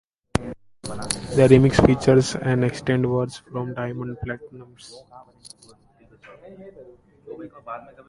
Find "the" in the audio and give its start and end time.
1.35-1.47